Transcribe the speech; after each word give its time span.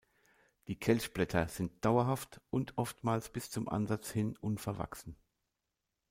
Die 0.65 0.79
Kelchblätter 0.79 1.47
sind 1.47 1.85
dauerhaft 1.85 2.41
und 2.49 2.75
oftmals 2.75 3.29
bis 3.31 3.51
zum 3.51 3.69
Ansatz 3.69 4.09
hin 4.09 4.35
unverwachsen. 4.37 5.15